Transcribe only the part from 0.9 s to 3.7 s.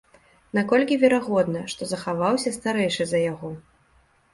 верагодна, што захаваўся старэйшы за яго?